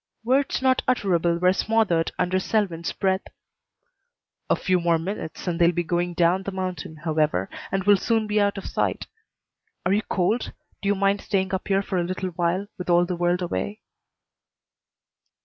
Words 0.23 0.63
not 0.63 0.81
utterable 0.87 1.37
were 1.39 1.53
smothered 1.53 2.11
under 2.17 2.39
Selwyn's 2.39 2.91
breath. 2.91 3.21
"A 4.49 4.55
few 4.55 4.79
more 4.79 4.97
minutes 4.97 5.45
and 5.45 5.59
they'll 5.61 5.71
be 5.71 5.83
going 5.83 6.15
down 6.15 6.41
the 6.41 6.51
mountain, 6.51 6.95
however, 6.95 7.51
and 7.71 7.83
will 7.83 7.97
soon 7.97 8.25
be 8.25 8.41
out 8.41 8.57
of 8.57 8.65
sight. 8.65 9.05
Are 9.85 9.93
you 9.93 10.01
cold? 10.01 10.53
Do 10.81 10.87
you 10.87 10.95
mind 10.95 11.21
staying 11.21 11.53
up 11.53 11.67
here 11.67 11.83
for 11.83 11.99
a 11.99 12.03
little 12.03 12.29
while 12.29 12.65
with 12.79 12.89
all 12.89 13.05
the 13.05 13.15
world 13.15 13.43
away?" 13.43 13.83